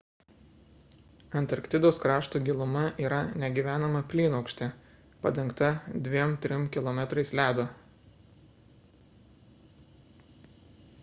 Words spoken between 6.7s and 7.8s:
km ledo